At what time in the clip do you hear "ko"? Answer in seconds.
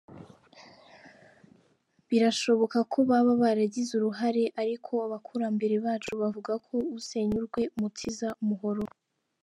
2.91-2.97, 6.67-6.75